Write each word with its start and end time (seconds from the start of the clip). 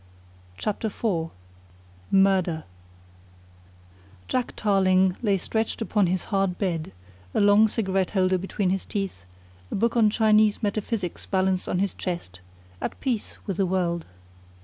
CHAPTER 0.57 0.87
IV 0.87 1.29
MURDER 2.09 2.63
Jack 4.27 4.53
Tarling 4.55 5.15
lay 5.21 5.37
stretched 5.37 5.79
upon 5.79 6.07
his 6.07 6.23
hard 6.23 6.57
bed, 6.57 6.91
a 7.35 7.39
long 7.39 7.67
cigarette 7.67 8.09
holder 8.09 8.39
between 8.39 8.71
his 8.71 8.83
teeth, 8.83 9.25
a 9.69 9.75
book 9.75 9.95
on 9.95 10.09
Chinese 10.09 10.63
metaphysics 10.63 11.27
balanced 11.27 11.69
on 11.69 11.77
his 11.77 11.93
chest, 11.93 12.39
at 12.81 12.99
peace 12.99 13.37
with 13.45 13.57
the 13.57 13.67
world. 13.67 14.07